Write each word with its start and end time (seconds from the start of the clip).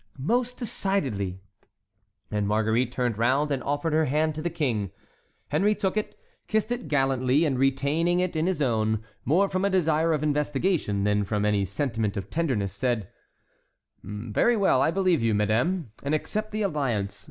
"Most 0.17 0.57
decidedly." 0.57 1.41
And 2.31 2.47
Marguerite 2.47 2.91
turned 2.91 3.19
round 3.19 3.51
and 3.51 3.61
offered 3.61 3.93
her 3.93 4.05
hand 4.05 4.33
to 4.33 4.41
the 4.41 4.49
king. 4.49 4.89
Henry 5.49 5.75
took 5.75 5.95
it, 5.95 6.17
kissed 6.47 6.71
it 6.71 6.87
gallantly, 6.87 7.45
and 7.45 7.59
retaining 7.59 8.19
it 8.19 8.35
in 8.35 8.47
his 8.47 8.63
own, 8.63 9.03
more 9.25 9.47
from 9.47 9.63
a 9.63 9.69
desire 9.69 10.11
of 10.11 10.23
investigation 10.23 11.03
than 11.03 11.23
from 11.23 11.45
any 11.45 11.65
sentiment 11.65 12.17
of 12.17 12.31
tenderness, 12.31 12.73
said: 12.73 13.09
"Very 14.01 14.57
well, 14.57 14.81
I 14.81 14.89
believe 14.89 15.21
you, 15.21 15.35
madame, 15.35 15.91
and 16.01 16.15
accept 16.15 16.49
the 16.49 16.63
alliance. 16.63 17.19